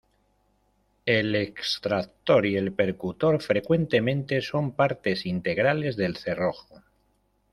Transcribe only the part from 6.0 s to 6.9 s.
cerrojo.